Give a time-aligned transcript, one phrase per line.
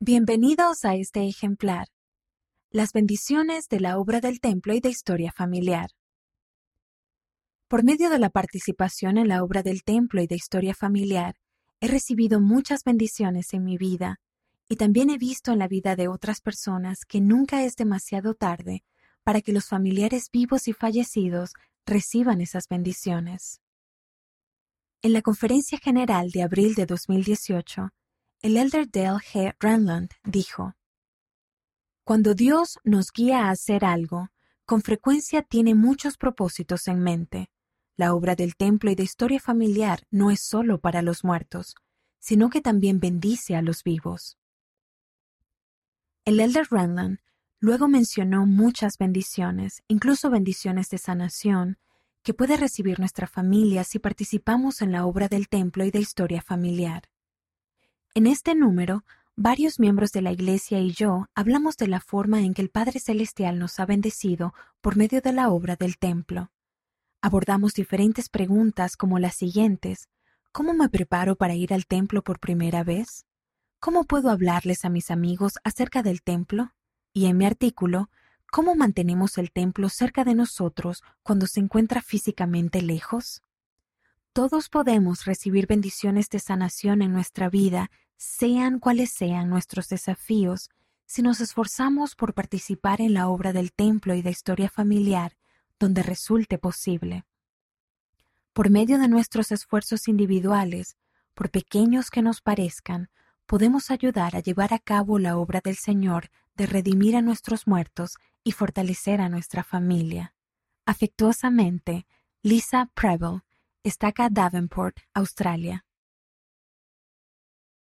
[0.00, 1.88] Bienvenidos a este ejemplar.
[2.70, 5.90] Las bendiciones de la obra del templo y de historia familiar.
[7.66, 11.34] Por medio de la participación en la obra del templo y de historia familiar,
[11.80, 14.20] he recibido muchas bendiciones en mi vida
[14.68, 18.84] y también he visto en la vida de otras personas que nunca es demasiado tarde
[19.24, 21.54] para que los familiares vivos y fallecidos
[21.84, 23.60] reciban esas bendiciones.
[25.02, 27.88] En la conferencia general de abril de 2018,
[28.40, 29.54] el elder Dale G.
[29.58, 30.74] Renland dijo,
[32.04, 34.30] Cuando Dios nos guía a hacer algo,
[34.64, 37.50] con frecuencia tiene muchos propósitos en mente.
[37.96, 41.74] La obra del templo y de historia familiar no es solo para los muertos,
[42.20, 44.38] sino que también bendice a los vivos.
[46.24, 47.18] El elder Renland
[47.58, 51.78] luego mencionó muchas bendiciones, incluso bendiciones de sanación,
[52.22, 56.42] que puede recibir nuestra familia si participamos en la obra del templo y de historia
[56.42, 57.08] familiar.
[58.18, 59.04] En este número,
[59.36, 62.98] varios miembros de la Iglesia y yo hablamos de la forma en que el Padre
[62.98, 66.50] Celestial nos ha bendecido por medio de la obra del templo.
[67.22, 70.08] Abordamos diferentes preguntas como las siguientes.
[70.50, 73.24] ¿Cómo me preparo para ir al templo por primera vez?
[73.78, 76.72] ¿Cómo puedo hablarles a mis amigos acerca del templo?
[77.12, 78.10] Y en mi artículo,
[78.50, 83.42] ¿cómo mantenemos el templo cerca de nosotros cuando se encuentra físicamente lejos?
[84.32, 90.68] Todos podemos recibir bendiciones de sanación en nuestra vida sean cuales sean nuestros desafíos,
[91.06, 95.38] si nos esforzamos por participar en la obra del templo y de historia familiar
[95.78, 97.24] donde resulte posible.
[98.52, 100.96] Por medio de nuestros esfuerzos individuales,
[101.34, 103.08] por pequeños que nos parezcan,
[103.46, 108.16] podemos ayudar a llevar a cabo la obra del Señor de redimir a nuestros muertos
[108.42, 110.34] y fortalecer a nuestra familia.
[110.84, 112.06] Afectuosamente,
[112.42, 113.42] Lisa Preble,
[113.84, 115.84] Estaca Davenport, Australia.